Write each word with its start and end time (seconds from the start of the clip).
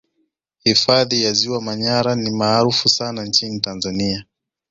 Hifadhi 0.63 1.23
ya 1.23 1.33
Ziwa 1.33 1.61
Manyara 1.61 2.15
ni 2.15 2.29
maarufu 2.31 2.89
sana 2.89 3.25
nchini 3.25 3.59
Tanzania 3.59 4.25